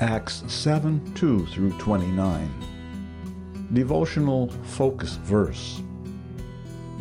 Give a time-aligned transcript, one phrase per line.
[0.00, 2.50] Acts 7 2 through 29.
[3.74, 5.82] Devotional Focus Verse.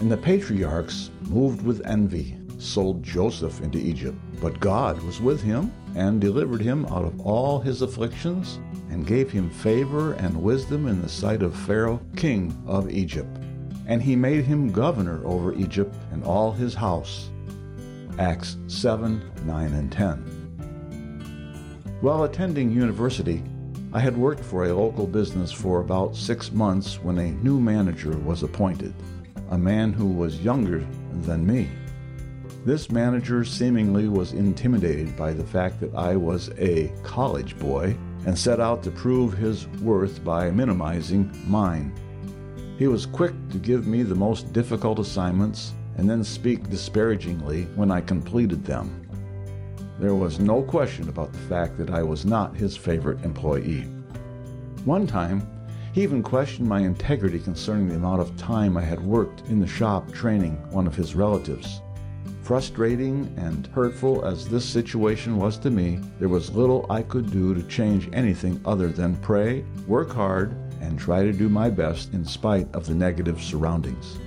[0.02, 4.18] And the patriarchs, moved with envy, sold Joseph into Egypt.
[4.42, 8.60] But God was with him and delivered him out of all his afflictions
[8.90, 13.34] and gave him favor and wisdom in the sight of Pharaoh, king of Egypt.
[13.88, 17.30] And he made him governor over Egypt and all his house.
[18.18, 20.39] Acts 7 9 and 10.
[22.02, 23.44] While attending university,
[23.92, 28.18] I had worked for a local business for about six months when a new manager
[28.20, 28.94] was appointed,
[29.50, 30.88] a man who was younger
[31.24, 31.68] than me.
[32.64, 38.38] This manager seemingly was intimidated by the fact that I was a college boy and
[38.38, 41.94] set out to prove his worth by minimizing mine.
[42.78, 47.92] He was quick to give me the most difficult assignments and then speak disparagingly when
[47.92, 49.09] I completed them.
[50.00, 53.82] There was no question about the fact that I was not his favorite employee.
[54.86, 55.46] One time,
[55.92, 59.68] he even questioned my integrity concerning the amount of time I had worked in the
[59.68, 61.82] shop training one of his relatives.
[62.44, 67.54] Frustrating and hurtful as this situation was to me, there was little I could do
[67.54, 72.24] to change anything other than pray, work hard, and try to do my best in
[72.24, 74.18] spite of the negative surroundings.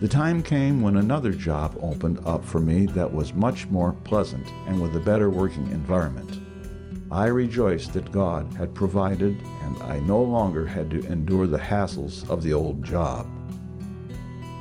[0.00, 4.46] The time came when another job opened up for me that was much more pleasant
[4.68, 6.38] and with a better working environment.
[7.10, 12.30] I rejoiced that God had provided and I no longer had to endure the hassles
[12.30, 13.26] of the old job.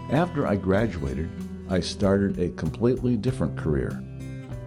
[0.09, 1.29] After I graduated,
[1.69, 4.01] I started a completely different career.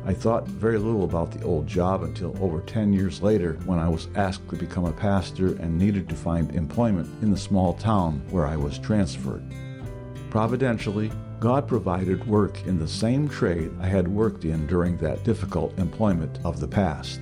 [0.04, 3.88] I thought very little about the old job until over 10 years later when I
[3.88, 8.22] was asked to become a pastor and needed to find employment in the small town
[8.30, 9.42] where I was transferred.
[10.30, 15.76] Providentially, God provided work in the same trade I had worked in during that difficult
[15.76, 17.20] employment of the past.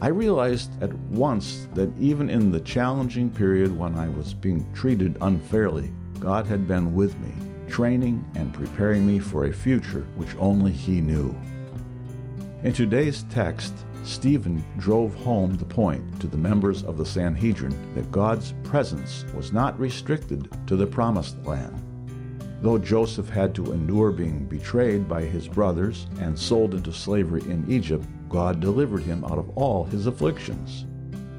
[0.00, 5.18] I realized at once that even in the challenging period when I was being treated
[5.20, 7.32] unfairly, God had been with me,
[7.68, 11.34] training and preparing me for a future which only He knew.
[12.62, 13.74] In today's text,
[14.04, 19.52] Stephen drove home the point to the members of the Sanhedrin that God's presence was
[19.52, 21.91] not restricted to the promised land.
[22.62, 27.64] Though Joseph had to endure being betrayed by his brothers and sold into slavery in
[27.68, 30.86] Egypt, God delivered him out of all his afflictions.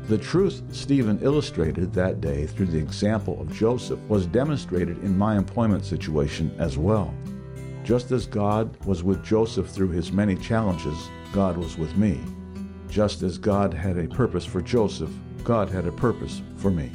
[0.10, 5.38] The truth Stephen illustrated that day through the example of Joseph was demonstrated in my
[5.38, 7.14] employment situation as well.
[7.86, 12.20] Just as God was with Joseph through his many challenges, God was with me.
[12.90, 15.12] Just as God had a purpose for Joseph,
[15.46, 16.92] God had a purpose for me.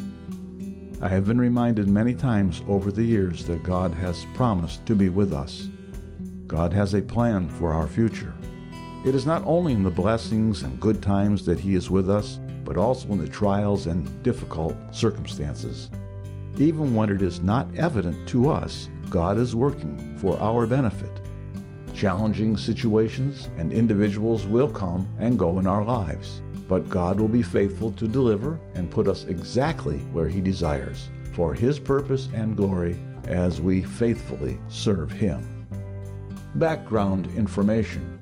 [1.01, 5.09] I have been reminded many times over the years that God has promised to be
[5.09, 5.69] with us.
[6.49, 8.35] God has a plan for our future.
[9.07, 12.41] It is not only in the blessings and good times that He is with us,
[12.65, 15.89] but also in the trials and difficult circumstances.
[16.57, 21.21] Even when it is not evident to us, God is working for our benefit.
[21.95, 26.43] Challenging situations and individuals will come and go in our lives.
[26.69, 31.55] But God will be faithful to deliver and put us exactly where He desires, for
[31.55, 35.67] His purpose and glory as we faithfully serve Him.
[36.55, 38.19] Background information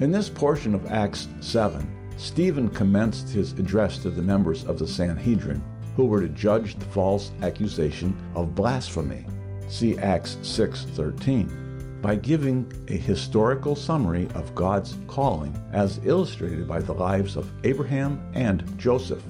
[0.00, 1.86] In this portion of Acts 7,
[2.16, 5.62] Stephen commenced his address to the members of the Sanhedrin,
[5.96, 9.26] who were to judge the false accusation of blasphemy.
[9.68, 11.63] See Acts 6:13
[12.04, 18.22] by giving a historical summary of God's calling as illustrated by the lives of Abraham
[18.34, 19.24] and Joseph.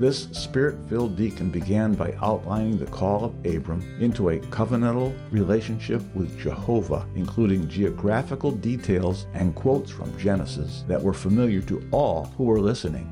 [0.00, 6.02] This spirit filled deacon began by outlining the call of Abram into a covenantal relationship
[6.12, 12.42] with Jehovah, including geographical details and quotes from Genesis that were familiar to all who
[12.42, 13.08] were listening.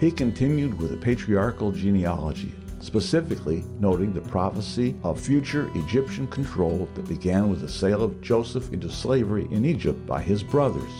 [0.00, 7.08] He continued with a patriarchal genealogy specifically noting the prophecy of future Egyptian control that
[7.08, 10.92] began with the sale of Joseph into slavery in Egypt by his brothers.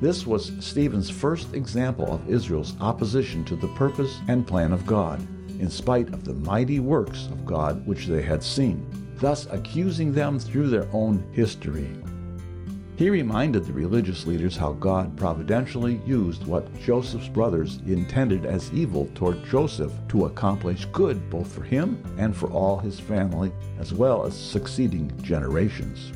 [0.00, 5.20] This was Stephen's first example of Israel's opposition to the purpose and plan of God,
[5.60, 8.86] in spite of the mighty works of God which they had seen,
[9.16, 11.88] thus accusing them through their own history.
[12.96, 19.06] He reminded the religious leaders how God providentially used what Joseph's brothers intended as evil
[19.14, 24.24] toward Joseph to accomplish good both for him and for all his family, as well
[24.24, 26.12] as succeeding generations.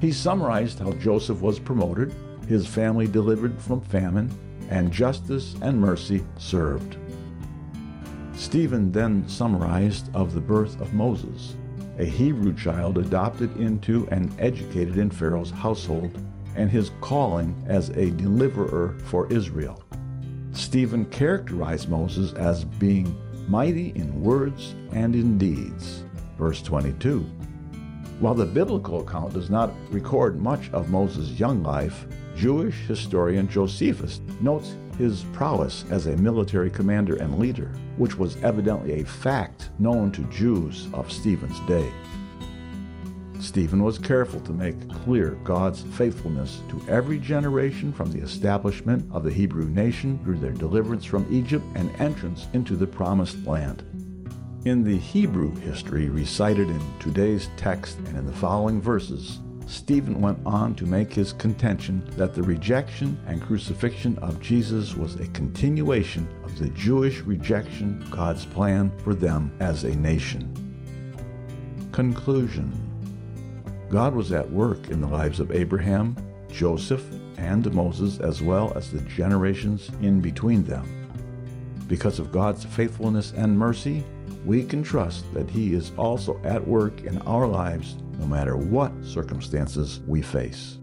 [0.00, 2.14] He summarized how Joseph was promoted,
[2.46, 4.30] his family delivered from famine,
[4.70, 6.96] and justice and mercy served.
[8.34, 11.56] Stephen then summarized of the birth of Moses,
[11.98, 16.16] a Hebrew child adopted into and educated in Pharaoh's household,
[16.56, 19.82] and his calling as a deliverer for Israel.
[20.52, 23.16] Stephen characterized Moses as being
[23.48, 26.04] mighty in words and in deeds.
[26.38, 27.20] Verse 22.
[28.20, 32.06] While the biblical account does not record much of Moses' young life,
[32.36, 39.00] Jewish historian Josephus notes his prowess as a military commander and leader, which was evidently
[39.00, 41.90] a fact known to Jews of Stephen's day.
[43.40, 49.24] Stephen was careful to make clear God's faithfulness to every generation from the establishment of
[49.24, 53.82] the Hebrew nation through their deliverance from Egypt and entrance into the promised land.
[54.64, 59.40] In the Hebrew history recited in today's text and in the following verses,
[59.72, 65.14] Stephen went on to make his contention that the rejection and crucifixion of Jesus was
[65.14, 70.52] a continuation of the Jewish rejection of God's plan for them as a nation.
[71.90, 72.70] Conclusion
[73.88, 76.16] God was at work in the lives of Abraham,
[76.50, 77.04] Joseph,
[77.38, 80.86] and Moses, as well as the generations in between them.
[81.88, 84.04] Because of God's faithfulness and mercy,
[84.44, 88.92] we can trust that He is also at work in our lives no matter what
[89.04, 90.78] circumstances we face.